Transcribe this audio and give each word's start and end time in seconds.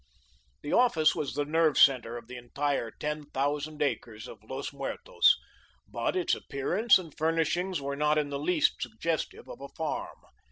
The 0.63 0.73
office 0.73 1.13
was 1.13 1.35
the 1.35 1.45
nerve 1.45 1.77
centre 1.77 2.17
of 2.17 2.25
the 2.25 2.35
entire 2.35 2.89
ten 2.89 3.25
thousand 3.29 3.83
acres 3.83 4.27
of 4.27 4.43
Los 4.43 4.73
Muertos, 4.73 5.37
but 5.87 6.15
its 6.15 6.33
appearance 6.33 6.97
and 6.97 7.15
furnishings 7.15 7.79
were 7.79 7.95
not 7.95 8.17
in 8.17 8.29
the 8.31 8.39
least 8.39 8.81
suggestive 8.81 9.47
of 9.47 9.61
a 9.61 9.69
farm. 9.77 10.17